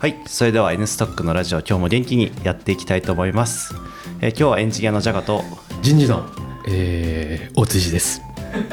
[0.00, 3.74] はいそれでは N ストックのラジオ今日も元気にやっていきたいと思います、
[4.22, 5.44] えー今日はエンジニアのジャガと
[5.82, 6.24] 人事の、
[6.66, 8.22] えー、大辻です。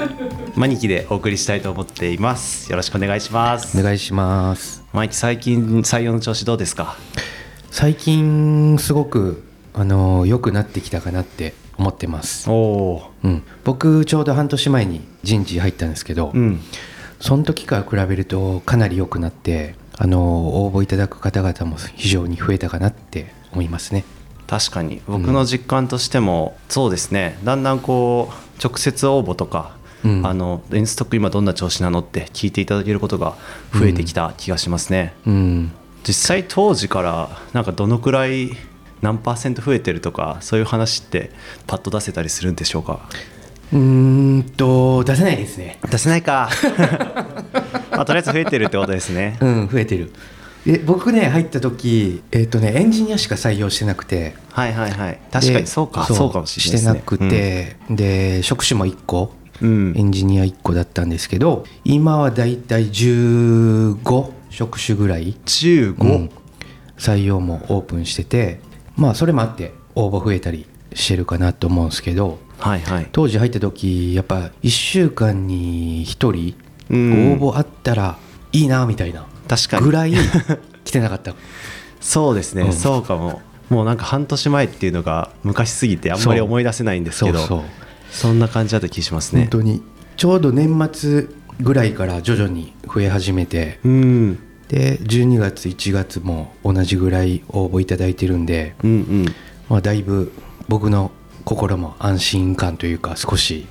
[0.55, 2.71] マニキでお送りしたいと思っています。
[2.71, 3.77] よろしくお願いします。
[3.77, 4.85] お願いします。
[4.93, 6.95] マニキ最近採用の調子どうですか？
[7.71, 16.61] 最近すごくあの良くなってきたかなって思ってます、おおうん、僕ちょうど半年前に人事入ったんですけど、うん。
[17.19, 24.03] その時から比べるとかなり良くなってあの応募いただく方々も非常に増えたかなって思いますね。
[24.47, 25.01] 確かに。
[25.07, 27.37] 僕の実感としても、そうですね。
[27.43, 30.25] だんだんこう直接応募とか、うん。
[30.25, 33.35] あのエンストック今どんな調子なのって聞いていただけることが
[33.73, 35.71] 増えてきた気がしますね、うん。
[36.07, 38.51] 実際当時からなんかどのくらい
[39.01, 41.31] 何パーセント増えてるとかそういう話って
[41.65, 43.09] パッと出せたりするんでしょうか？
[43.73, 43.79] うー
[44.37, 45.79] んと出せないですね。
[45.89, 46.49] 出せないか、
[47.91, 49.37] まあ、とりあえず増えてるってことですね。
[49.41, 50.11] うん増えてる。
[50.65, 54.35] で僕ね入った時えっ、とねエンジニアしか採用してなくて。
[54.51, 55.19] はいはいはい。
[55.31, 59.33] 確かにでそうかそうかもしれないしてなくて、で職種も1個。
[59.59, 66.29] うん、エンジニア1個だったんですけど今はだいたい15職種ぐらい、15、うん。
[66.97, 68.59] 採用もオープンしてて
[68.95, 72.39] まあそれもあって応募増えたりしてるかなと思うんですけど。
[72.59, 73.07] はいはい。
[73.11, 78.17] 当時入った時やっぱ1週間に1人うん応募あったら
[78.53, 79.85] いいなみたいな確かに。
[79.85, 80.13] ぐらい
[80.83, 81.33] 来てなかった。
[81.99, 82.73] そうですね、うん。
[82.73, 83.41] そうかも。
[83.69, 87.65] もうなんか半年前っていうのが昔すぎてあんまり思い出せないんですけど。
[88.11, 89.41] そんな感じだった気しますね。
[89.41, 89.81] 本当に。
[90.15, 91.27] ちょうど年末
[91.59, 93.79] ぐらいから徐々に増え始めて。
[93.83, 94.39] うん。
[94.69, 99.25] で12月1月も同じぐらい応募いただいてるんで、うんうん。
[99.69, 100.31] まあ、だいぶ
[100.67, 101.11] 僕の
[101.45, 103.67] 心も安心感というか少し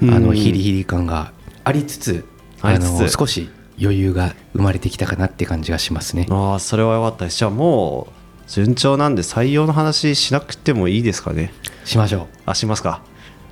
[0.00, 0.26] あうん。
[0.26, 1.32] のヒリヒリ感が
[1.64, 2.24] ありつつ
[2.62, 6.26] あの少し余裕が生まれてきたかなって感じがしますね。
[6.30, 7.38] ああそれは良かったです。
[7.38, 11.52] じゃあもう順調なんで採用の話しなくてもいいですかね。
[11.84, 12.26] しましょう。
[12.46, 13.02] あしますか。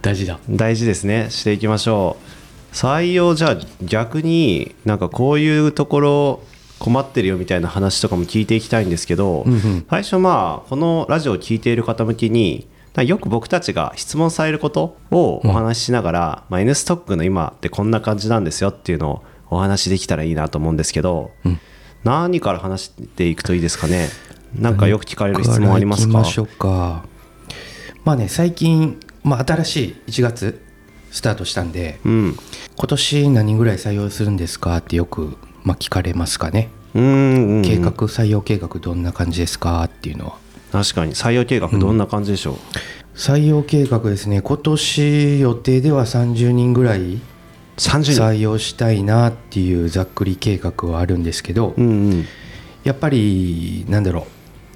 [0.03, 0.39] 大事だ。
[0.49, 1.29] 大事ですね。
[1.31, 2.17] していきましょ
[2.73, 2.75] う。
[2.75, 6.43] 採用じゃあ逆になんかこういうところ
[6.79, 9.87] 困ってるよみたいな話とかも聞いていきたいんですけど、うんうん。
[9.91, 21.61] 最初まあこのラジオを聞いている方向けによく僕たちが質問されることをお話ししながら、まあ、N ストックの今ってこんな感じなんですよっていうのをお話しできたらいいなと思うんですけど、うん。
[22.05, 24.09] 何から話していくといいですかね？
[24.55, 26.13] なんかよく聞かれる質問ありますか？
[26.13, 27.05] ましょうか。
[28.05, 30.63] まあね最近、まあ、新しい1月
[31.11, 32.37] スタートしたんでうん。
[32.77, 36.71] 今年何人ぐらい採用するんですかってよく、まあ、聞かれますかね。
[36.95, 37.63] うんうんうん。
[37.63, 40.39] 計画採用計画どんな感じですかっていうのは
[40.73, 41.15] 確かに。
[41.15, 42.57] 採用計画どんな感じでしょう、
[43.15, 44.41] 採用計画ですね。
[44.41, 47.21] 今年予定では30人ぐらい
[47.77, 48.23] 30人。
[48.23, 52.25] 採用したいなっていうざっくり計画はあるんですけど、うんうん。
[52.85, 54.27] やっぱりなんだろ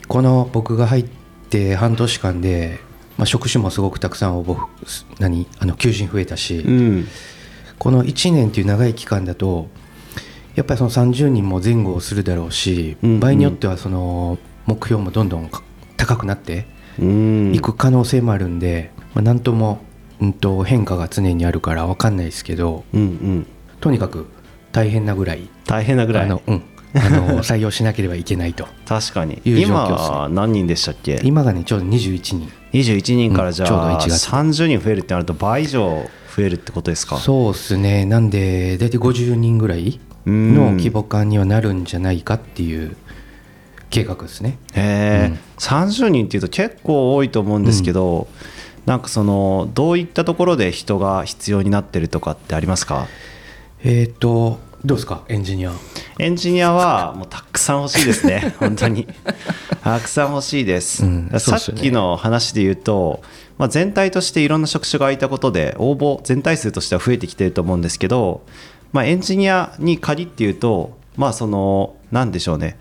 [0.04, 0.08] う。
[0.08, 1.04] この僕が入っ
[1.48, 2.78] て半年間で、
[3.16, 4.58] まあ、職種もすごくたくさん応募
[5.18, 5.46] 何？
[5.58, 7.08] あの求人増えたし、うん。
[7.78, 9.68] この1年っていう長い期間だと
[10.54, 13.20] やっぱりその30人も前後をするだろうし、うんうん。
[13.20, 15.50] 場合によってはその目標もどんどん
[16.04, 16.66] 高くなって
[16.98, 17.54] うん。
[17.54, 19.80] いく可能性もあるんで、まあ、なんとも、
[20.20, 23.46] うん、と変化が常にあるから分かんないですけどうんうん。
[23.80, 24.26] とにかく
[24.72, 26.24] 大変なぐらい大変なぐらい。
[26.24, 26.62] あの、うん、
[26.94, 28.66] あの 採用しなければいけないと。
[28.86, 29.40] 確かに。
[29.44, 31.20] 今何人でしたっけ？
[31.24, 32.48] 今がねちょうど21人。
[32.72, 36.04] 21人からじゃうんちょうどあ1月30人増えるってなると倍以上
[36.36, 37.16] 増えるってことですか？
[37.18, 38.04] そうですね。
[38.04, 40.54] なんで大体50人ぐらいうん。
[40.54, 42.96] の規模感にはなるんじゃないかっていう
[43.94, 44.58] 計画ですね。
[44.74, 45.38] へえ、うん。
[45.58, 48.26] 30人っていうと結構多いと思うんですけど、
[48.86, 53.06] なんかそのどういったところで人が必要になってるとかってありますか？
[53.82, 55.22] えっ、とどうですか？
[55.28, 55.72] エンジニア。
[56.18, 59.06] エンジニアはもうたくさん欲しいですね、 本当に。
[59.82, 61.04] たくさん欲しいです。
[61.04, 63.22] うんさっきの話で言うと、
[63.58, 68.42] まあ、全体としていろんな職種が空いたことで、応募全体数としては増えてきてると思うんですけど、
[68.92, 72.76] まあ、エンジニアに限って言うと、まあ、その、なんでしょうね。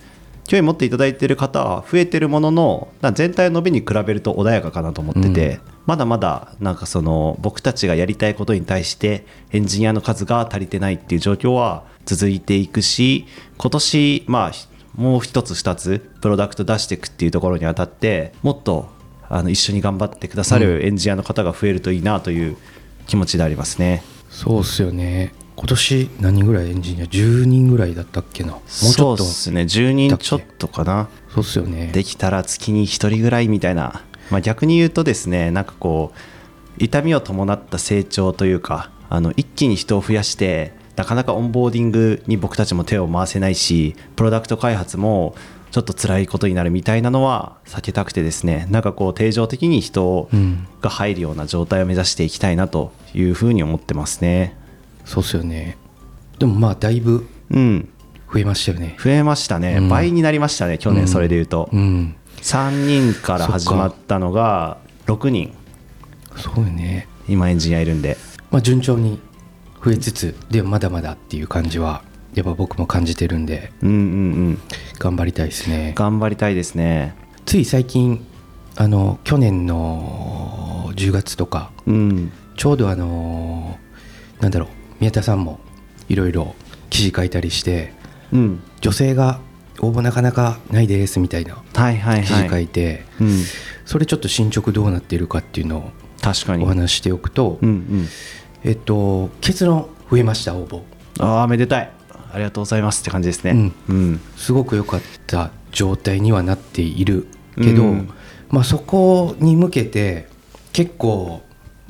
[0.48, 13.26] 興味持っていただいている方は増えてるもののな全体の伸びに比べると穏やかかなと思ってて、まだまだなんかその僕たちがやりたいことに対してエンジニアの数が足りてないっていう状況は続いていくし
[13.58, 18.90] 今年まあひもう一つ二つプロダクト出していくっていうところにあたってもっと
[19.28, 22.58] あの一緒に頑張ってくださるエンジニアの方が増えるといいなという
[23.08, 24.04] 気持ちでありますね。
[24.30, 28.54] そうっすよね今年何人ぐらいエンジニア？10人ぐらいだったっけな。
[28.54, 29.24] もうちそうょっと。
[29.24, 29.62] ですね。
[29.62, 31.10] 10人ちょっとかな。
[31.30, 31.92] そうっすよね。
[31.94, 34.02] できたら月に1人ぐらいみたいな、
[34.32, 36.12] まあ、逆に言うとですねなんかこ
[36.80, 45.36] う痛みを伴った成長というかあの一気に人を増やしてなかなかオンボーディングに僕たちも手を回せないしプロダクト開発も
[45.72, 50.68] ちょっと辛いことになるみたいなのは避けたくてですねなんかこう定常的に人うん。
[50.82, 54.56] が入るような状態を目指していきたいなというふうに思ってますね
[55.06, 55.78] そうっすよね。
[56.40, 57.90] でもまあだいぶうん。
[58.32, 58.98] 増えましたよね。
[59.00, 59.90] 増えましたね、うん。
[59.90, 62.16] 倍になりましたね去年それでいうと、うん。
[62.42, 65.54] 3人から始まったのが6人。
[66.36, 67.08] そうよね。
[67.28, 68.18] 今エンジニアいるんで。
[68.50, 69.20] まあ順調に
[69.84, 72.04] 増えつつでもまだまだっていう感じは
[72.34, 74.00] やっぱ僕も感じてるんでうんうんう
[74.50, 74.60] ん。
[74.98, 75.94] 頑張りたいですね。
[75.96, 77.16] 頑張りたいですね。
[77.46, 78.26] つい最近
[78.76, 82.32] あの去年の10月とかうん。
[82.58, 83.78] ちょうどあの
[84.40, 84.70] なんだろう
[85.04, 85.60] 宮田さんも
[86.08, 86.56] いろいろ
[86.90, 87.92] 記事書いたりして
[88.32, 88.64] うん。
[88.80, 89.42] 女性が
[89.82, 93.44] 応募なかなかないですみたいな記事書はい、いて、うん、
[93.84, 95.92] それちょっと進捗どうなっているかっていうのを
[96.22, 96.64] 確かに。
[96.64, 98.08] お話ししておくと、うんうん。
[98.64, 100.84] えっと結論増えました応募。
[101.20, 101.92] ああめでたい。
[102.32, 103.74] ありがとうございますって感じですね。
[103.90, 107.28] うん、すごく良かった状態にはなっている
[107.58, 108.10] けど、うん。
[108.50, 110.28] まあ、そこに向けて
[110.72, 111.42] 結構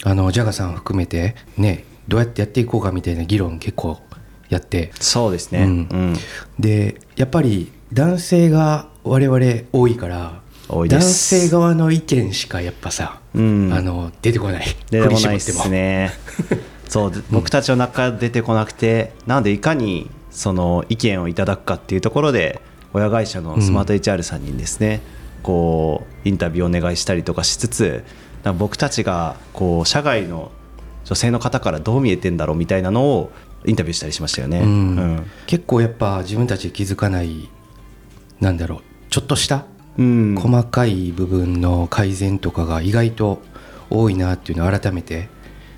[0.04, 4.00] あのジャガさん含めてねどうやってやっていこうかみたいな議論結構
[4.50, 4.91] やって。
[5.00, 5.63] そうですね。
[5.63, 6.13] ううん。
[6.13, 6.17] ん、
[6.59, 9.39] でやっぱり男性が我々
[9.71, 13.73] 多いから多いで男す性側の意見しかやっぱさ、うん。
[13.73, 14.65] あの出てこない。
[14.89, 16.11] 出てこないですね。
[16.88, 17.23] そう。
[17.31, 22.61] 僕たちの中出てこなくてなのでいかにその意見をいただくかっていうところで
[22.94, 25.01] 親会社のスマート HR さんにですね、
[25.41, 28.03] こうインタビューをお願いしたりとかしつつ
[28.57, 30.51] 僕たちがこう社外の
[31.05, 33.31] 女性の方からどう見えてんだろうみたいなのを
[33.65, 34.59] インタビューしたりしましたよね。
[34.59, 34.67] うん。
[34.67, 34.69] う
[35.21, 35.31] ん。
[35.47, 37.50] 結構やっぱ自分たちで気づかない
[38.39, 39.65] なんだろうちょっとした
[39.97, 40.35] うん。
[40.35, 43.41] 細かい部分の改善とかが意外と
[43.89, 45.29] 多いなっていうのを改めて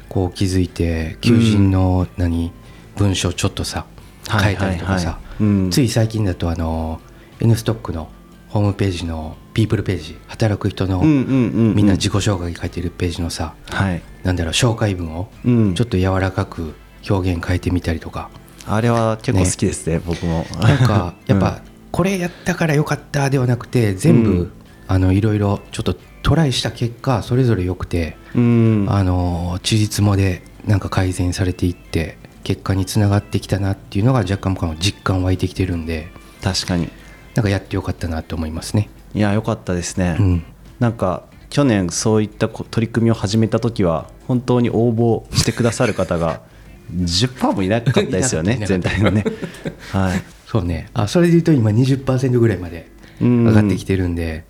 [0.09, 2.51] こう気づいて求人の何、
[2.95, 3.85] 文章ちょっとさ
[4.29, 5.05] 変えたりとかさ、はい。
[5.05, 5.69] はいはいうん。
[5.71, 7.01] つい最近だとあの
[7.41, 8.09] N ストックの
[8.55, 15.75] ホームページのピープルページ働く人のみんな自己紹介書いてるページのさはい、なんだろう紹介文をうん。
[15.75, 16.73] ちょっと柔らかく
[17.09, 18.29] 表現変えてみたりとか。
[18.65, 20.45] あれは結構好きですね僕も。
[20.61, 24.51] なんか やっぱこれやったからよかったではなくて全部、うん。
[24.87, 25.93] あのいろいろちょっと
[26.23, 28.85] トライした結果それぞれ良くて、うん。
[28.87, 36.07] あの地実もでなんか改善されていって結果につながってきたなっていうのが若干僕は実感湧いてきてるんで。
[36.41, 36.87] 確かに
[37.35, 38.89] なんかやってよかったなと思いますね。
[39.13, 40.43] いや良かったですね、うん。
[40.79, 46.41] なんか去年そういったこ取り組みを始めた時は本当に応募してくださる方が
[46.91, 49.25] 10%もいなかったですよね全体のね。
[49.91, 50.21] はい。
[50.47, 50.89] そうね。
[50.93, 52.89] あそれで言うと今20%ぐらいまで
[53.21, 54.45] うん上がってきてるんで、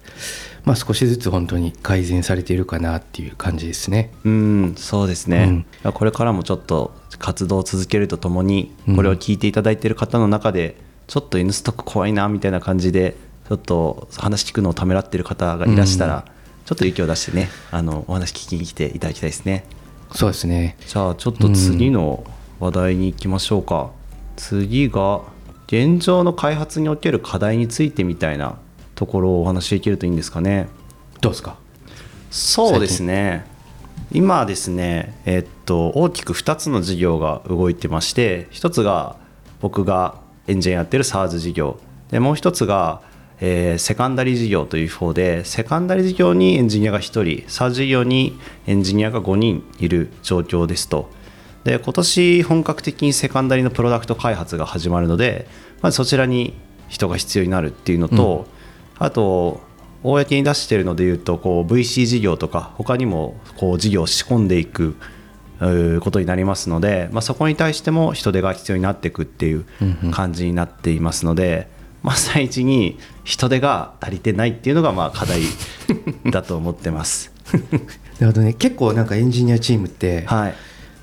[0.63, 4.11] まあ、少しずつ本当に改善されているかなっていう感じですね。
[4.23, 5.91] うんそうですね、うん。
[5.91, 8.95] これからもちょっと活動を続けるとともにうん。
[8.95, 10.75] これを聞いていただいている方の中で
[11.07, 13.15] ちょっと N ストック怖いなみたいな感じで
[13.47, 16.25] ちょっと話聞くのをためらっている方がいらしたら、
[16.65, 19.65] ちょっと勇気を出してねあのお話聞きに来ていただきたいですね。
[20.13, 20.77] そうですね。
[20.87, 22.25] じゃあちょっと次の
[22.59, 23.91] 話題に行きましょうか、
[24.35, 25.21] 次が
[25.67, 28.57] 現状の開発における課題についてみたいな
[28.95, 30.67] ところをお話しできるといいんですかね。
[31.21, 31.57] どうですか？
[32.31, 33.45] そうですね。
[34.11, 39.17] 今ですねえっと大きく2つの事業が動いてまして1つが
[39.61, 40.15] 僕が
[40.47, 41.79] エンジニアやってる SARS 事業。
[42.11, 43.01] でもう1つが、
[43.39, 51.09] えーセカンダリー事業という方でセカンダリー事業にエンジニアが1人 SARS 事業にエンジニアが5人いる状況ですと。
[51.63, 55.47] で今年本格的にセカンダリのプロダクト開発が始まるので
[55.81, 56.53] まずそちらに
[56.87, 58.45] 人が必要になるっていうのと、
[58.99, 59.61] あと
[60.03, 64.95] 公に出しているのでいうとこう VC 事業とか他にもこう事業を仕込んでいく
[65.59, 69.65] ことになりますので、まあ、そこに対しても人手が必要になっていくっていう
[70.11, 71.67] 感じになっていますので、
[72.03, 75.41] まあ、最一に人手が足りてないっていうのがまあ課題
[76.29, 77.31] だと思ってます。
[78.19, 78.53] なるほどね。
[78.53, 80.55] 結構なんかエンジニアチームって、はい、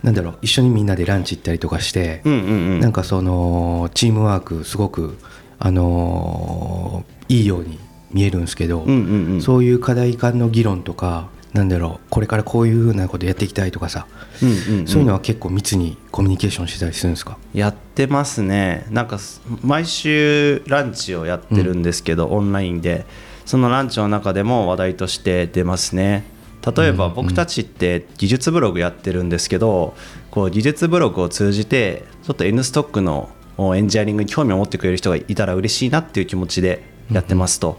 [0.03, 2.45] なんだろう一緒にみんなでランチ行ったりとかして、うんうんう
[2.77, 2.81] ん。
[2.81, 5.19] なんかそのチームワークすごく
[5.59, 7.79] あのーいいように
[8.11, 9.43] 見えるんですけど、うんうんうん。
[9.43, 14.07] そういう課題間の議論とかなんだろうこれからこういうふうなことやっていきたいとかさ、
[14.43, 14.87] うんうんうん。
[14.87, 17.37] そういうのは結構密にコミュニケーションしてたりするんですか？
[17.53, 18.87] やってますね。
[18.91, 23.07] なんかす毎週ランチをやってるんですけど、オンラインで。
[23.45, 26.25] そのランチの中でも話題として出ますね。
[26.65, 29.97] 例えば僕たちって技術ブログやってるんですけど
[30.31, 37.79] こう技術ブログを通じてちょっと N ストックのおエンジニアリングに興味を持ってくれる人がいたら嬉しいなっていう気持ちでやってますと。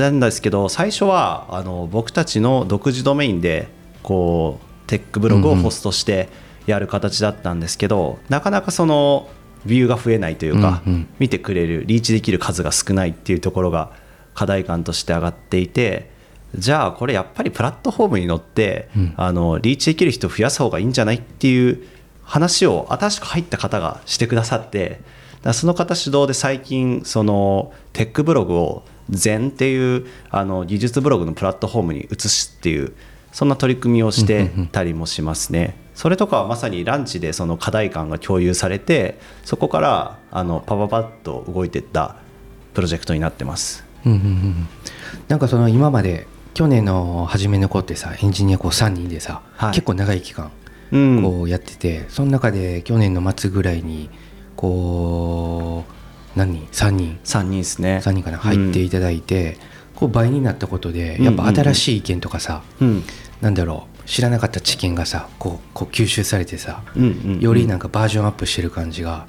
[0.00, 3.68] なんですけど最初はあの僕たちの独自ドメインで
[4.02, 6.28] こうテックブログをホストして
[6.66, 9.28] やる形だったんですけどなかなかその
[9.66, 11.08] ビューが増えないというか、うんうん。
[11.18, 13.92] 見てくれるリーチできる数が少ないっていうところが
[14.34, 16.10] 課題感として上がっていて
[16.56, 19.14] じゃあこれやっぱりプラットフォームに乗って、うん。
[19.16, 21.86] あのリーチできる人を増やす方がいいんじゃないっていう
[22.22, 25.00] 話を新しく入った方がしてくださって
[25.52, 32.92] その方主導で最近そのテックブログを全っていうあの技術ブログのプラットフォームに移すっていう
[33.32, 35.76] そんな取り組みをしてたりもしますね。
[35.94, 42.16] それとかはまさにランチでその課題感が共有されてそこからあのパパパッと動いていった
[42.74, 43.84] プロジェクトになってます。
[44.04, 44.68] うんうんうん
[45.28, 50.50] なんかその今まで去年の初めの子ってさエンジニアこう3人でさ、はい結構長い期間
[50.92, 54.10] うんこうやってて、その中で去年の末ぐらいに
[54.56, 55.93] こう
[56.36, 58.00] 何人？3人？3人ですね。
[58.02, 58.38] 3人かな？
[58.38, 59.56] 入っていただいて、
[59.94, 63.02] こう倍になったことでやっぱ新しい意見とかさ、うん。
[63.40, 69.26] なんだろう知らなかった知見がさこうこう吸収されてさ、うんうんうんよりなんかバージョンアップしてる感じが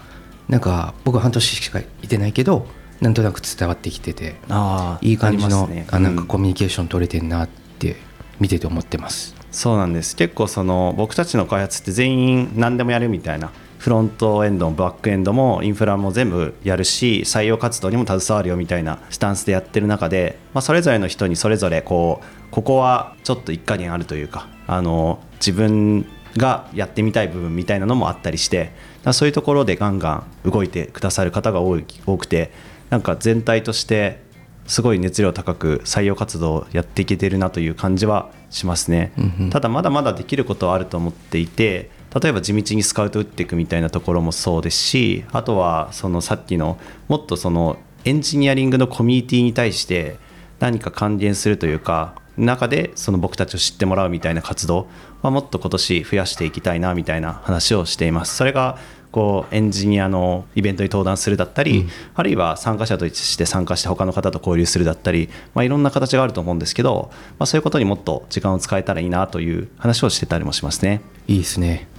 [0.48, 2.66] なんか僕は半年しかいてないけど
[3.02, 5.86] なんとなく伝わってきててあーいい感じのあ、ね。
[5.92, 6.28] なんかうん。
[6.28, 7.98] コミュニケーション取れてんなって
[8.40, 9.36] 見てて思ってます。
[9.52, 10.16] そうなんです。
[10.16, 13.52] 結構その僕たちの開発って全員何でもやるみたいな
[13.86, 28.72] フロントエンドもバックエンドもインフラも全部やるし採用活動にも携わるよみたいなスタンスでやってる中で、まあ、それぞれの人にそれぞれこうここはちょっと一加減あるというかあの自分がやってみたい部分みたいなのもあったりして
[29.14, 32.52] そういうところでガンガン動いてくださる方が多い多くて
[32.90, 34.20] なんか全体として
[34.66, 39.12] すごい熱量高く採用活動をやっていけてるなという感じはしますね、
[39.52, 41.92] ただまだまだできることはあると思っていて
[42.22, 46.78] 例えば地道にスカウト打っていくみたいなところもそうですしあとはそのさっきの
[47.10, 50.18] もっとそのエンジニアリングのコミュニティに対して
[50.60, 54.88] 何か還元するというか中でその僕たちを知ってもらうみたいな活動
[55.22, 58.36] はもっと今年増やしていきたいなみたいな話をしています。
[58.36, 58.78] それが
[59.12, 71.00] こうエンジニアのイベントに登壇するだったり、あるいは参加者として参加して他の方と交流するだったり、まあ、いろんな形があると思うんですけど、まあ、そういうことにもっと時間を使えたらいいなという話をしてたりもしますね。
[71.28, 71.95] いいですね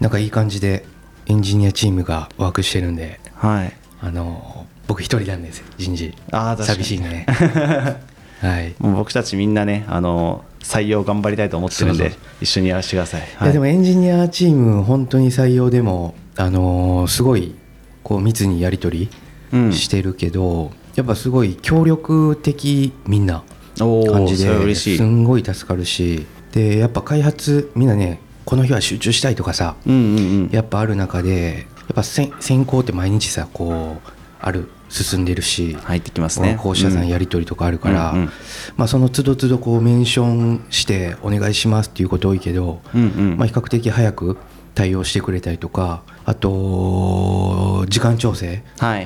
[0.00, 0.84] なんかいい感じで
[1.26, 6.14] エンジニアチームがワークしてるんではい、あの僕一人なんです人事。
[6.32, 7.26] あ寂しいね。
[8.40, 8.74] はい。
[8.78, 13.20] もう僕たちみんなねあの採用頑張りたいと思ってるんで一緒にやらせてください。
[13.20, 17.54] いやでもエンジニアチーム本当に採用でも、あのーすごい
[18.02, 19.08] こう密にやり取
[19.52, 19.70] うん。
[19.70, 23.42] りしてるけど、やっぱすごい協力的みんな
[23.78, 30.50] 感じですんごい助かるしでやっぱ開発みんなねこの日は集中したいとかさうんうんうん。
[30.50, 36.56] やっぱある中でやっぱ先先行って毎日さこうある進んでるし入ってきますね。
[36.56, 38.30] 放射線やり取りとかあるから、うんうん
[38.76, 43.04] まあ、その都度都度こうメンションしてお願いしますっていうこと多いけど、うんう
[43.34, 43.36] ん。
[43.36, 44.36] まあ、比較的早く
[44.74, 48.64] 対応してくれたりとかあと時間調整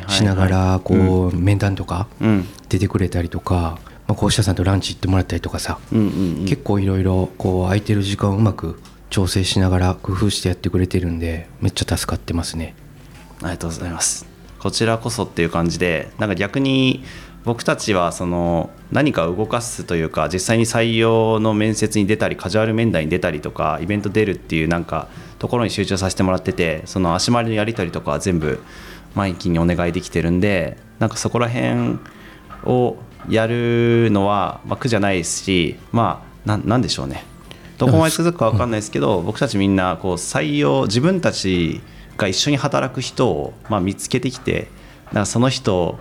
[0.08, 2.48] しながらこう面談とかうん。
[2.70, 6.44] 出てくれたりとか、まあ、校舎さんとランチ行ってもらったりとかさ、うんうんうん。
[6.46, 8.80] 結構いろいろこう空いてる時間をうまく
[9.11, 12.75] 調整しながら工夫してやってくれてるんでめっちゃ助かってますね。
[13.40, 14.26] ありがとうございます。
[14.58, 17.04] こちらこそっていう感じで、なんか逆に
[17.44, 25.08] 僕たちはその何か動かすというか、実際に採用の面接に出たり、カジュアル面談に出たりとか、イベント出るっていうなんか
[25.38, 28.62] ところに集中させてもらってて、その足回りのやり取りとかは全部
[29.14, 31.99] マイキーにお願いできてるんで、なんかそこら辺
[32.64, 32.96] を
[33.28, 37.25] やるのは、ま、苦じゃないですし、まあ、なんなんでしょうね。
[37.86, 41.80] どこまで続くか分かんないですけど、僕たちみんなこう採用自分たち
[42.16, 44.68] が一緒に働く人をまあ見つけてきて
[45.06, 45.98] なんかその人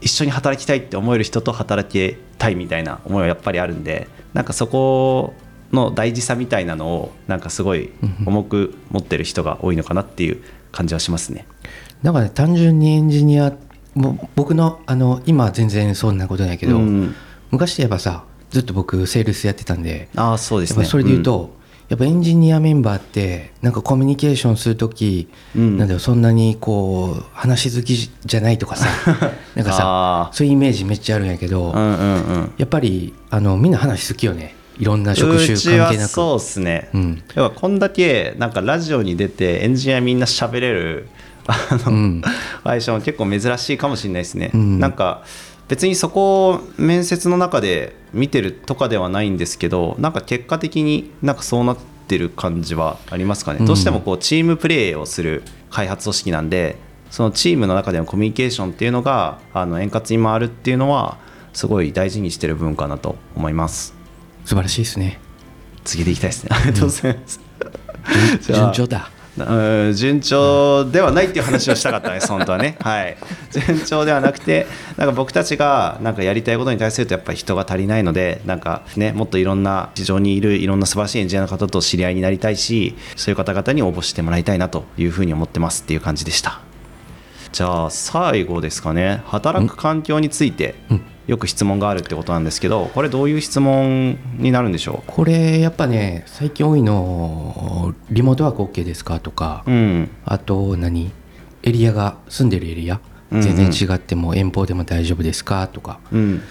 [0.00, 5.34] 一緒に働きたいって思える人と働きたいみたいな思いはやっぱりあるんでなんかそこ
[5.72, 7.90] の大事さみたいなのをなんかすごい
[8.26, 11.46] 重く持ってる人が多いのかなっていう感じはしますね。
[12.02, 13.52] だからね単純にエンジニア
[13.94, 17.14] もう僕のあの今は全然そんなことないけど、うん。
[17.50, 20.84] 昔で言えばさずっと僕セールスやってたんでああそうですね。
[20.84, 21.50] それで言うと、
[21.88, 25.78] やっぱエンジニアメンバーってなんかコミュニケーションするとき、うん。
[25.78, 28.86] なんだろうそんなにこう話好きじゃないとかさ
[29.54, 30.36] なんかあさー。
[30.36, 32.52] そういうイメージめっちゃあるんやけど、うんうんうん。
[32.56, 34.54] やっぱりあのみんな話好きよね。
[34.78, 36.00] いろんな職種関係なく。
[36.02, 37.22] はそうですね、うん。
[37.34, 41.08] 要はこんだけなんかラジオに出てエンジニアみんな喋れる
[41.46, 41.56] あ
[41.86, 42.22] の、うん。
[42.64, 44.78] 相性も結構珍しいかもしれないですね、うん。
[44.78, 45.24] なんか
[45.68, 51.78] 別にそこを面接の中で見てるとかではないんですけどなんか結果的になんかそうなっ
[52.08, 53.66] てる感じはありますかね、うん。
[53.66, 56.76] どうしてもこうチームプレーをする開発組織なんで
[57.10, 61.18] そのチームの中でのコミュニケーションっていうのがあの円滑に回るっていうのは
[61.52, 63.94] すごい大事にしてる文化だと思います。
[64.44, 65.20] 素晴らしいですね。
[65.84, 66.50] 続けていきたいですね。
[66.56, 67.40] ありがとうございます、
[68.52, 72.76] 順調だうん順調ではないっていう話をしたかったです、本当はね。
[72.84, 73.16] はい、
[73.66, 74.66] 順調ではなくて、
[74.98, 86.60] なんか僕たちがなんかやりたいことに対すると、やっぱり人が足りないので、なんかね、もっといろんな市場にいるいろんな素晴らしいエンジニアの方と知り合いになりたいし、そういう方々に応募してもらいたいなというふうに思ってますっていう感じでした。
[87.52, 90.74] じゃあ、最後ですかね、働く環境について、
[91.26, 99.70] よく質問があるってことなんですけど、これ、どういう質問になるんでしょこれやっぱね最近多いのリモートワーク OK ですかとか、う。
[99.70, 101.12] うん、あと何？
[101.62, 103.00] エリアが住んでるエリア？
[103.30, 106.42] 全然違っても遠方でも大丈夫ですかとかうん、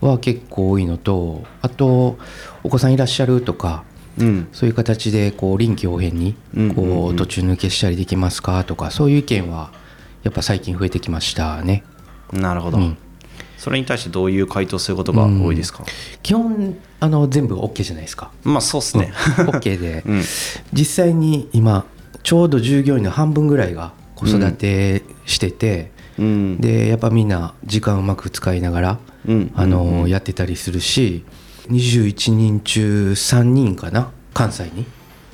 [0.00, 2.18] は結構多いのとあと
[2.62, 3.84] お子さんいらっしゃるとか
[4.18, 6.34] うん、そういう形でこう臨機応変に
[6.74, 9.70] こうんう途中抜けしたりできますかとかそういう意見は
[10.24, 11.84] やっぱ最近増えてきましたね。
[12.32, 12.78] なるほど。
[12.78, 12.98] うん
[13.58, 15.84] それに対してどういう回答することが多いですか、
[16.22, 18.30] 基本あの全部 OK じゃないですか。
[18.44, 19.12] まあそうっすね。
[19.36, 20.22] OK で、 うん。
[20.72, 21.84] 実際に今
[22.22, 26.60] ちょうど従業員の半分ぐらいが子育てしてて、うん。
[26.60, 29.50] でやっぱみんな時間うまく使いながら、うん。
[29.54, 31.24] あのうんうんやってたりするし
[31.68, 34.86] 21人中3人かな関西に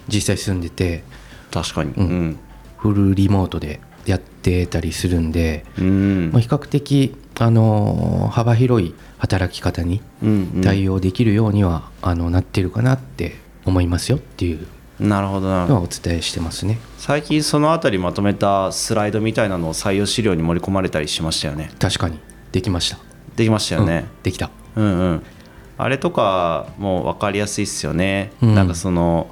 [0.09, 1.05] 実際住んでて。
[1.51, 1.91] 確かに。
[1.91, 2.37] ううんん。
[2.79, 6.31] フルリモートでやってたりするんで、うん。
[6.33, 10.63] まあ、比較的あの幅広い働き方にうんうん。
[10.63, 14.67] 対応できるようには、あのなってるかなって思いますよっていう。
[15.01, 16.79] なるほどなお伝えしてますね。
[16.99, 21.71] 最近そのあたりまとめたスライドみたいなのを採用資料に盛り込まれたりしましたよね。
[21.81, 22.21] 確かに。
[22.53, 22.99] できました。
[23.35, 24.07] できましたよね。
[24.17, 24.51] うん、できた。
[24.77, 25.23] うん、うん。
[25.77, 28.55] あれとかもう分かりやすいっすよね、うん。
[28.55, 29.29] なんかその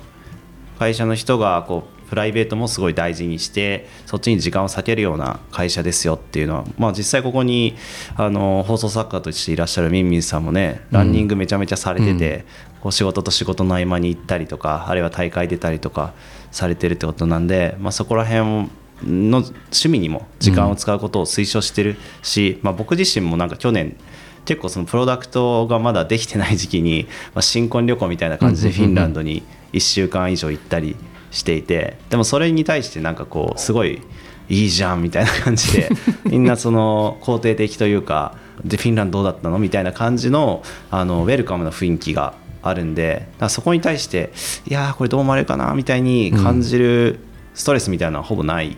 [0.81, 7.75] 会社の人がこうプライベートもすごい大事にしてそっちに時間を割けるような会社ですよっていうのは、まあ、実際ここに
[8.17, 12.45] あの放送作家としていらっしゃるミンミンさんもねランニングめちゃめちゃされてて、
[12.83, 16.13] こう仕事と仕事の合間に行ったりとかあるいは大会出たりとか
[16.51, 18.69] されてるってことなんで、まあ、そこら辺
[19.05, 23.97] の趣味にも時間を使うことを推奨してるし、まあ、僕自身もなんか去年
[24.45, 30.95] 結構そのプロダクトがまだできてない時期に、まあ、新婚旅行みたいな感じでフィンランドに1週間以上行ったり
[31.33, 34.03] していてでもそれに対してなんかこうすごい
[34.49, 35.89] いいじゃんみたいな感じで
[36.31, 44.33] みんなその肯定的というかでフィンランドどうだったのみたいな感じのあのウェルカムな雰囲気があるんでそこに対して
[44.69, 47.19] いやーこれどう思われるかなみたいに感じる
[47.55, 48.77] ストレスみたいなのはほぼない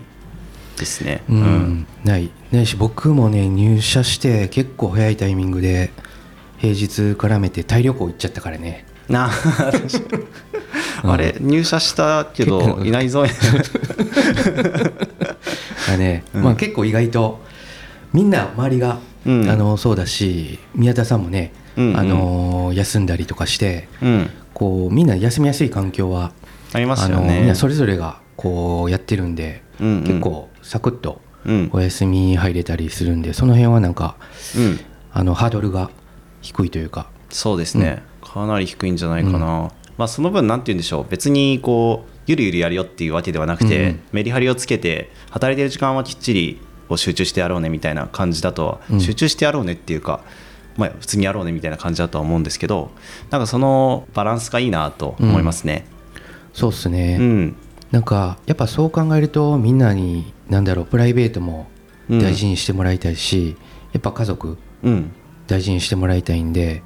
[0.76, 1.22] ですね。
[1.28, 2.30] うん、ない。
[2.50, 5.92] ないし僕もね入社して結構早いタイミングで
[6.58, 6.86] 平日
[7.16, 8.86] 絡めてタイ旅行行っちゃったからね。
[9.08, 9.30] なあ
[11.16, 13.24] れ入社したけどいないぞ。
[15.86, 17.42] だね、まあ結構意外と
[18.12, 19.50] みんな周りが、うん。
[19.50, 21.96] あのそうだし宮田さんもね、うんうん。
[21.98, 24.30] あの休んだりとかしてうん。
[24.52, 26.32] こうみんな休みやすい環境は
[26.72, 27.38] ありますよね。
[27.40, 30.04] みんなそれぞれがこうやってるんで、うんうん。
[30.04, 31.70] 結構サクッとうん。
[31.72, 34.16] お休み入れたりするんでその辺はなんか
[34.56, 34.80] うん。
[35.12, 35.90] あのハードルが
[36.40, 37.06] 低いというか。
[37.30, 41.06] そうですね、かなり低いんじゃないかな、まあその分なんて言うんでしょう。
[41.08, 44.00] 別にこうゆるゆるやるよっていうわけではなくて、うんうん。
[44.12, 49.00] メリハリをつけて働いてる時間はきっちりこう集中してやろうねみたいな感じだとは、うん。
[49.00, 50.20] 集中してやろうねっていうか
[50.76, 52.90] まあ、普通にやろうねみたいな感じだとは思うんですけど
[53.30, 55.86] なんかそのバランスがいいなと思いますね。
[56.52, 57.56] そうっすね、うん。
[57.92, 61.68] なんかやっぱそう考えるとみんなに何だろうプライベートも
[62.08, 63.56] 大事にしてもらいたいし、
[63.92, 65.12] やっぱ家族うん
[65.46, 66.82] 大事にしてもらいたいんで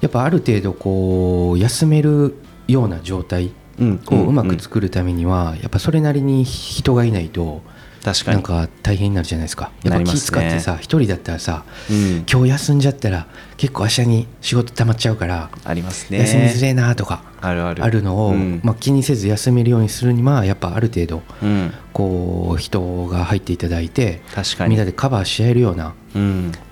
[0.00, 2.34] やっぱある程度こう休める
[2.68, 4.02] ような状態うん。
[4.10, 7.62] をうまく作るためにはやっぱそれなりに人がいないと
[8.04, 8.36] 確かに。
[8.36, 9.72] なんか大変になるじゃないですか。
[9.82, 13.26] やっぱ気使ってさ一人だったらさうん、今日休んじゃったら
[13.58, 16.20] 結構明日に仕事溜まっちゃうからありますね。
[16.20, 17.84] 休みづれえなとかあるある。
[17.84, 18.60] あるのを、うん。
[18.64, 24.70] まあ、気にせず休めるようにするにはやっぱある程度うん、こう人が入っていただいて確かに。
[24.70, 25.92] みんなでカバーし合えるようなうん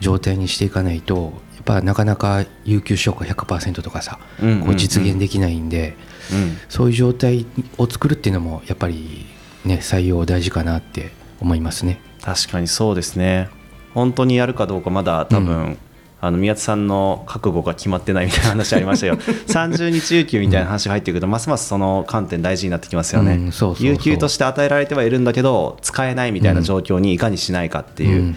[0.00, 4.66] 状態にしていかないとやっぱなかなか有給消化100%とかさうんうんうん。
[4.66, 5.96] こう実現できないんで
[6.32, 6.56] うん。
[6.68, 7.46] そういう状態
[7.76, 9.26] を作るっていうのもやっぱり
[9.64, 12.00] ね採用大事かなって思いますね。
[12.22, 13.48] 確かにそうですね。
[13.94, 15.78] 本当にやるかどうかまだ多分、う
[16.20, 28.34] あの宮津さんの覚悟が決まってないみたいな話ありましたよ30 日有給みたいな話が入ってくると、ますますその観点大事になってきますよね、有給として与えられてはいるんだけど使えないみたいな状況にいかにしないかっていう、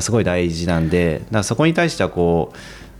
[0.00, 2.56] すごい大事なんでだからそこに対してはこう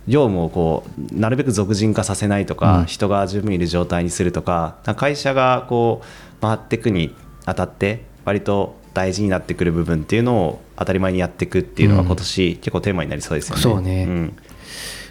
[0.07, 2.87] 業務をこうなるべく俗人化させないとか、うん。
[2.87, 7.14] 人が十分いる状態にするとか会社がこう回っていくに
[7.46, 12.07] あたって割と大事になってくる部分っていうのを当たり前にやっていくっていうのがうん。
[12.07, 13.62] 今年結構テーマになりそうですよね。
[13.62, 14.04] そうね。
[14.04, 14.37] ん。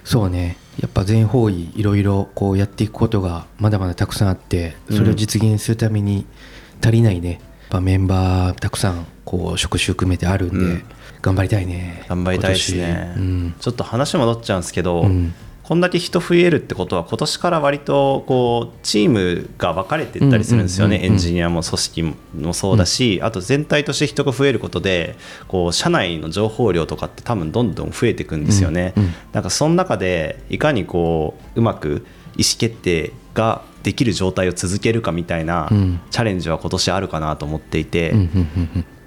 [0.04, 0.58] そうね。
[0.80, 6.26] やっぱ全方位いろいろこうやっていくことがまだまだたくさんあってそれを実現するために
[6.82, 7.32] 足りないね。
[7.32, 10.86] やっぱメンバーたくさんこう職種含めてあるんで、うん
[11.24, 12.06] 頑張りたいね。
[12.10, 13.56] 頑張りたいですね、うん。
[13.60, 15.34] ちょっと話戻っちゃうんですけど、うん。
[15.64, 25.16] こんだけ人増えるってことは今年から割とこうチームが分かれていったりするんですよね、エンジニアも組織もそうだし、あと全体として人が増えることで
[25.48, 28.94] こう社内の情報量とかって多分どんどん増えていくんですよね、
[29.32, 32.06] なんかその中でいかにこううまく
[32.36, 36.02] 意思決定ができる状態を続けるかみたいなうん。
[36.12, 38.14] チャレンジは今年あるかなと思っていて、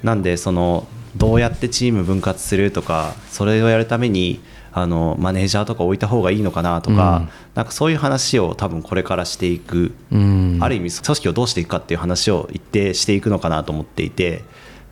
[0.02, 4.40] なんでそのどうやってチーム分割するとかそれをやるために
[4.72, 7.28] あのマネージャーとか置いた方がいいのかなとか、うん。
[7.54, 10.58] なんかそういう話を多分これからしていく、うん。
[10.60, 14.44] ある意味組織をどうしていくかっていう話を一定していくのかなと思っていてだか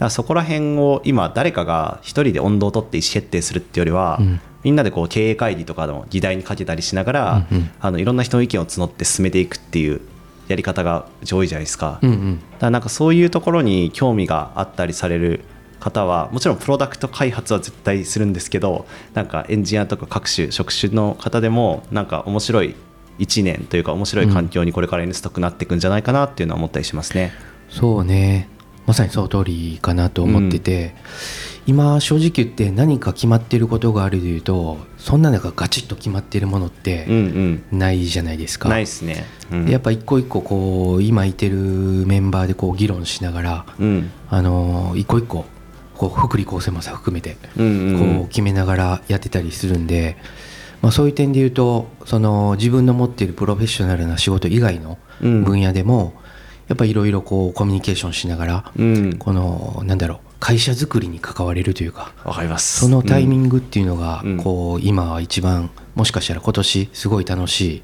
[0.07, 4.41] らそこら辺を今誰かが一人で温度を取って意思決定するっていうよりは、うん。
[4.63, 7.71] みんなでこう経営会議とかの議題にかけたりしながら、うんうん。
[7.79, 10.01] あのいろんな人の意見を募って進めていくっていう
[10.49, 11.99] やり方が上位じゃないですか。
[12.01, 12.39] うんうん。
[12.39, 15.45] だからなんかそういうところに興味があったりされる
[15.85, 22.75] 方はもちろんプロダクト開発は絶対するんですけどなんかエンジニアとか各種職種の方でもなんか面白い
[23.19, 27.33] 1年というか面白い環境にこれから N ストックなっていくんじゃないかなっていうのは思ったりしますね。
[27.69, 28.49] そうね。
[28.87, 30.95] まさにその通りかなと思ってて、
[31.67, 37.63] 今正直言って何か決まってることがあるでいうとそんなのがガチッと決まってるものっうんてうん。
[37.73, 39.25] ないじゃないですか、ないですね。
[39.53, 39.65] うん。
[39.67, 44.11] でやっぱ一個一個こう今いてるメンバーでこう議論しながらうん。
[44.29, 45.45] あの一個一個
[45.97, 50.17] こう福利厚生もさ含めてこう決めながらやってたりするんで、
[50.83, 55.45] まあ、そういう点で言うとその自分の持っているプロフェッショナルな仕事以外のうん。
[55.45, 56.15] 分野でも
[56.69, 59.17] やっぱいろいろこうコミュニケーションしながらうん。
[59.19, 62.81] このなんだろう会社づくりに関われるというかわかります。
[62.81, 64.37] そのタイミグ、ングっていうのがうん。
[64.37, 67.83] こう今は一番もしかしたら今年すごい楽しい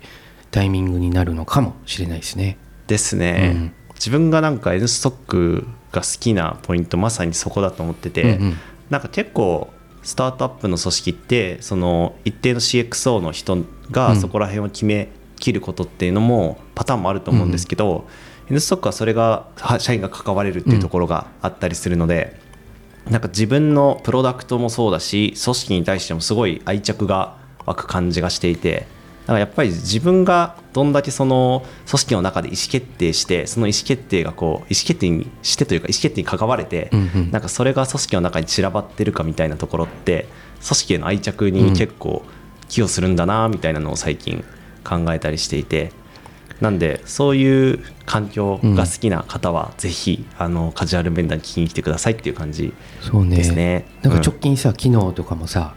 [0.51, 2.59] タイミングになるのかもしれないですね。
[2.87, 8.57] ですね、うん自分がなんか N ストックが好きなポイントまさにそこだと思ってて、うんうん。
[8.89, 9.71] なんか結構
[10.03, 13.59] スタートアップの組織ってその一定の CXO の人
[13.91, 14.21] がうん。
[14.21, 18.09] そこら辺を決めきることっていうのもパターンもあると思うんですけど、
[18.49, 22.41] N ストックはそれがは社員が関われるっていうところがあったりするので、
[23.09, 27.37] なんか自分のプロダクトもそうだし組織に対してもすごい愛着が
[27.67, 28.87] 湧く感じがしていて
[29.23, 37.31] だからやっぱり自分がどんだけその組織の中で意思決定してその意思決定がこう意思決定にしてというか意思決定に関われて、うんうん。
[37.31, 40.27] なんかそれが組織の中に散らばってるかみたいなところって
[40.63, 42.23] 組織への愛着に結構
[42.69, 44.45] 寄与するんだなみたいなのを最近
[44.85, 45.93] 考えたりしていて
[46.61, 53.87] なんでそういう環境が好きな方はぜひあのカジュアルベンダーに聞きに来てくださいっていう感じそうねですね。
[54.03, 55.75] なんかうん直近さ、昨日とかもさ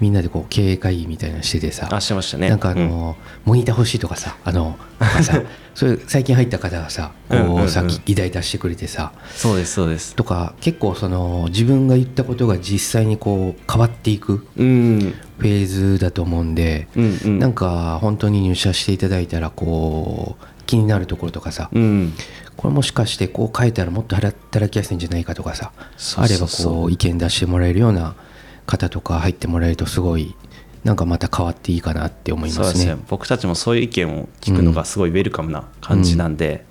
[0.00, 1.88] みんなでこう経営会議みたいなのしててさ。
[1.90, 2.48] あしてましたね。
[2.48, 5.42] なんかあの、モニター欲しいとかさあのなんかさ
[5.74, 9.12] そういう最近入った方がさこう、さ議題出してくれてさ。
[9.34, 10.14] そうですそうです。
[10.14, 15.14] とか結構その自分が言ったことが実際にこう変わっていくうん。
[15.38, 22.12] フェーズだと思うんで、うなんか本当に入社していただいたらこう気になるところとかさ、うん。
[22.58, 25.70] これもしかしてこう変えたらもっと働きやすいんじゃないかとかさ
[26.16, 28.16] あればこう意見出してもらえるような
[28.68, 30.36] 方とか入ってもらえるとすごい
[30.84, 32.94] なんかまた変わっていいかなって思いそうですますね。
[32.94, 36.64] ね僕たちもそういう意見を聞くのがすごいウェルカムな感じなんで、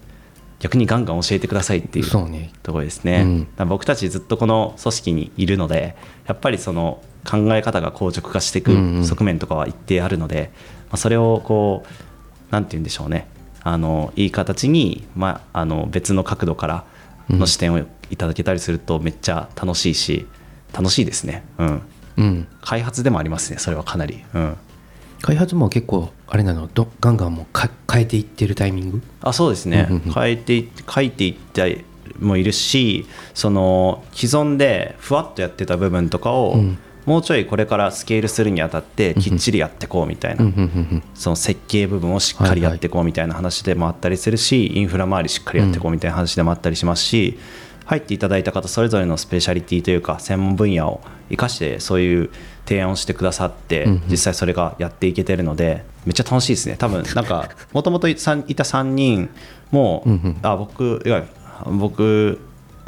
[0.60, 2.52] 逆にガンガン教えてくださいっていうそうね。
[2.64, 3.68] ところですね、うん。
[3.68, 9.02] 僕たちずっとこの組織にいるのでやっぱりその考え方が硬直化していうんうん。
[9.02, 10.52] く側面とかは一定あるので、
[10.90, 13.28] まあ、それをこうなんて言うんでしょうね。
[13.64, 16.86] あのいい形に、まあ、あの別の角度から
[17.30, 17.80] の視点を
[18.10, 20.26] いただけたりするとめっちゃ楽しいし
[20.74, 21.82] 楽しいですね、うん、
[22.18, 24.58] うん、開発でもありますねそれはかなり、うん、
[25.22, 26.68] 開発も結構あれなの？
[26.68, 29.02] どガンガンもうか変えていってるタイミング？
[29.22, 31.86] あそうですね、変えてい書いていって
[32.20, 36.78] もいるしその既存でふわっとやってた部分とかを、うん。
[37.06, 40.44] もうちょいこれからスケールするにあたってきっちりやっていこうみたいな、
[41.14, 47.40] その設計部分をしっかりやっていこうみたいな話でもあったりするし、インフラ周りしっかりやっていこうみたいな話でもあったりしますし、
[47.88, 52.30] 入っていただいた方それぞれのスペシャリティというか専門分野を生かしてそういう
[52.66, 54.02] 提案をしてくださって、うんうん。
[54.10, 56.76] 実際それがやっていけてるのでめっちゃ楽しいですね。
[56.78, 59.30] 多分なんかもともといた3人
[59.72, 60.38] も、うんうん。
[60.42, 61.26] あ僕いや
[61.66, 62.40] 僕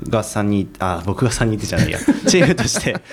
[0.04, 2.96] が3人あ僕が3人ってじゃないやチームとして。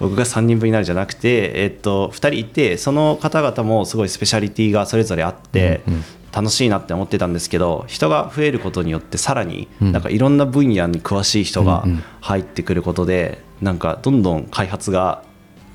[0.00, 9.92] 僕が3人分になるじゃなくて、えっと、2人いてその方々もすごいスペシャリティがそれぞれあって、うんうん楽しいなって思ってたんですけど人が増えることによってさらにうん。
[9.92, 11.84] なんかいろんな分野に詳しい人が
[12.20, 15.22] 入ってくることでなんかどんどん開発が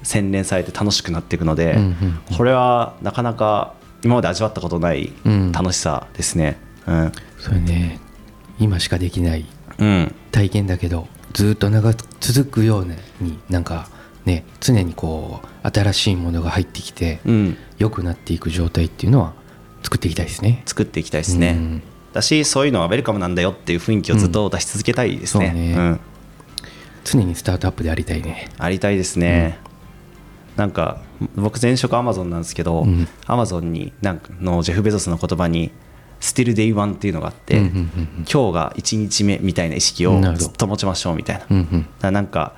[0.04, 1.78] 洗練されて楽しくなっていくので、
[2.38, 5.52] これはなかなか今まで味わったことないうん。
[5.52, 6.58] 楽しさですね。
[6.86, 8.00] うん、それね。
[8.60, 9.46] 今しかできない
[9.80, 12.86] うん、体験だけどずっと長く続くよう
[13.22, 13.88] になんか
[14.26, 19.34] ね常にこう新しいものが入ってきてうん、良くなっていく状態っていうのは
[19.84, 20.63] 作っていきたいですね。
[20.65, 21.56] 作っていきたいですね。
[21.58, 25.48] うんだしそういうのはウェルカムなんだよっていう雰囲気をずっと出し続けたいですね。
[25.48, 26.00] うんねうん
[27.04, 28.50] 常にスタートアップでありたいね。
[28.58, 29.60] ありたいですね、
[30.56, 31.02] なんか
[31.36, 35.72] 僕前職アマゾンなんですけど、うんアマゾンになんかのジェフ・ベゾスの言葉に
[36.23, 42.53] 「Still Day One」っていうのがあって、うんうんうん今日が1日目みたいな意識をずっと持ちましょうみたいな、うなんか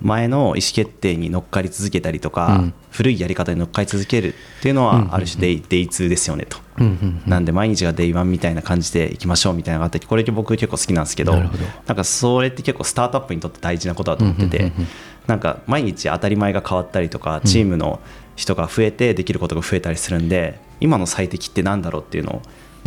[0.00, 2.74] 前の意思決定に乗っかり続けたりとか、うん。
[2.96, 11.50] 古いやり方に乗っかり続けるっていうのはある種デイ,、デイ2ですよねと、うんうんなんで毎日がデイ1みたいな感じでいきましょうみたいなのがあってこれ僕結構好きなんですけどな
[11.86, 14.86] なんかそれって結構スタートアップにとって大事なことだと思ってて、うんうんうんうん。
[15.26, 18.00] なんか毎日当たり前が変わったりとかチームの
[18.34, 22.42] 人が増えてできることが増えたりするんで今の最適ってなんだろうっていうのを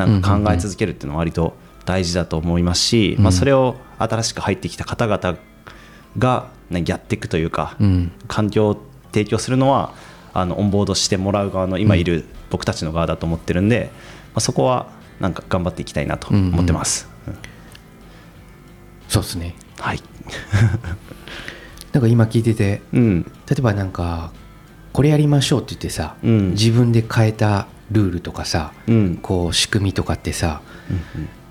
[0.06, 1.54] なんか考え続けるっていうのは割と
[1.86, 5.38] 大事だと思いますし、まあ、それを新しく入ってきた方々
[6.18, 8.12] がねやっていくというか、うん。
[8.28, 8.82] 環境を
[9.12, 9.94] 提供するのは
[10.34, 17.10] あのオンボードしてもらう側の今いる僕たちの側だと思ってるんで、まあ、そこはなんか頑張っていきたいなと思ってます。
[17.28, 17.36] うん。
[19.08, 19.56] そうですね。
[19.80, 20.02] はい、
[21.92, 23.24] なんか今聞いててうん。
[23.48, 24.32] 例えばなんか
[24.94, 26.52] これやりましょうって言ってさ、うん。
[26.52, 29.20] 自分で変えたルールとかさ、うん。
[29.22, 30.62] こう仕組みとかってさ、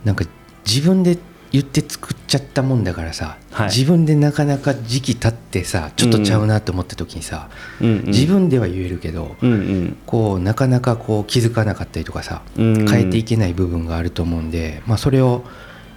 [0.04, 0.24] なんか
[0.66, 1.18] 自分で
[1.50, 3.66] 言って作っちゃったもんだからさ、はい。
[3.68, 7.48] 自分でなかなか時期経ってさちょっとちゃうなと思った時にさ、
[7.80, 7.88] うん。
[7.88, 9.96] うん自分では言えるけど、うんうん。
[10.06, 15.44] こうなかなかこう気づかなかったりとかさ、うん変えていけない部分があると思うんで、まあ、それを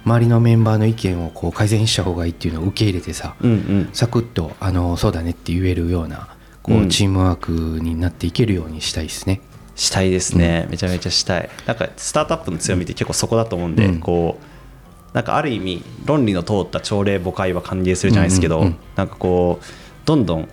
[0.04, 3.90] 周りのメンバーの意見をこう改善した方がいいっていうのを受け入れてさ、うんうん。
[3.92, 6.88] サクッとあのそうだねって言えるようなこううん。
[6.88, 9.42] チームワークになっていけるようにしたいですね。
[9.74, 11.48] したいですね、めちゃめちゃしたい。
[11.66, 14.00] なんかスタートアップの強みって結構そこだと思うんで、うん。
[14.00, 18.68] こうなんかある意味論理の通った朝礼誤解は歓迎するじゃないですけど、うんうん。
[18.68, 19.64] うんなんかこう
[20.04, 20.48] どんどん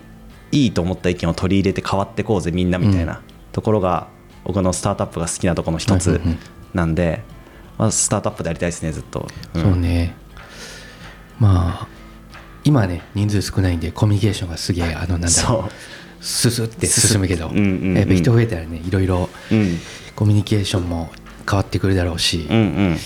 [0.51, 4.07] いいと思った意見を取り入れて変わってこうぜみんなみたいなところが
[4.43, 6.39] 僕のスタートアップが好きなところの一つうんうんうん
[6.73, 6.95] なん。
[6.95, 7.23] で、
[7.77, 9.61] まあ、スタートアップでやりたいですねずっと、うん。
[9.61, 10.15] そうね。
[11.39, 11.87] まあ
[12.63, 15.71] 今ね人数少ないんでコミュニケーションがすげえあのなんだろそう
[16.21, 17.97] ススって進むけど、うんうんうん。
[17.97, 19.77] やっぱ人増えたらねいろいろうん。
[20.15, 21.09] コミュニケーションも
[21.49, 22.61] 変わってくるだろうし、うんう
[22.93, 22.97] ん。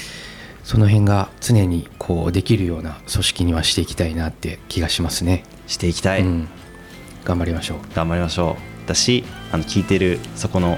[0.63, 5.43] その辺が常にこうできるような組織にはしていきたいなって気がしますね。
[5.67, 6.47] していきたい、うん、
[7.23, 7.77] 頑張りましょう。
[7.95, 8.87] 頑張りましょう。
[8.87, 10.77] だしあの聞いてるそこの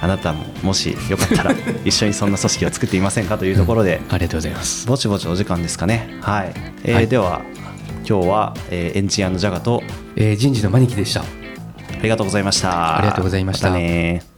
[0.00, 4.86] あなたももしよかったら 一緒にそんな組織を作っていませんかというところで、ありがとうございます。
[4.86, 6.08] ぼちぼちお時間ですかね。
[6.20, 6.52] はい、
[6.84, 7.08] えーはい。
[7.08, 7.42] では
[8.08, 9.82] 今日は、えーエンジニアのジャガと
[10.16, 11.24] えー人事のマニキでした。
[11.98, 12.98] ありがとうございました。
[12.98, 13.70] ありがとうございました。
[13.70, 14.37] またね